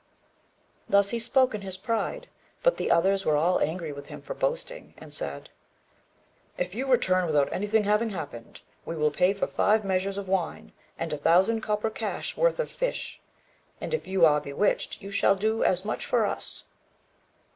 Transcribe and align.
"Thus 0.89 1.09
he 1.11 1.19
spoke 1.19 1.53
in 1.53 1.61
his 1.61 1.77
pride; 1.77 2.27
but 2.63 2.77
the 2.77 2.89
others 2.89 3.23
were 3.23 3.35
all 3.37 3.61
angry 3.61 3.91
with 3.93 4.07
him 4.07 4.19
for 4.19 4.33
boasting, 4.33 4.95
and 4.97 5.13
said 5.13 5.49
"If 6.57 6.73
you 6.73 6.87
return 6.87 7.27
without 7.27 7.53
anything 7.53 7.83
having 7.83 8.09
happened, 8.09 8.61
we 8.83 8.95
will 8.95 9.11
pay 9.11 9.31
for 9.33 9.45
five 9.45 9.85
measures 9.85 10.17
of 10.17 10.27
wine 10.27 10.71
and 10.97 11.13
a 11.13 11.17
thousand 11.19 11.61
copper 11.61 11.91
cash 11.91 12.35
worth 12.35 12.59
of 12.59 12.71
fish; 12.71 13.21
and 13.79 13.93
if 13.93 14.07
you 14.07 14.25
are 14.25 14.41
bewitched, 14.41 15.03
you 15.03 15.11
shall 15.11 15.35
do 15.35 15.63
as 15.63 15.85
much 15.85 16.03
for 16.03 16.25
us." 16.25 16.63